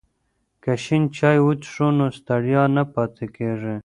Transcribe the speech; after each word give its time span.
که 0.63 0.73
شین 0.83 1.03
چای 1.17 1.37
وڅښو 1.45 1.87
نو 1.97 2.05
ستړیا 2.17 2.63
نه 2.75 2.83
پاتې 2.93 3.25
کیږي. 3.35 3.75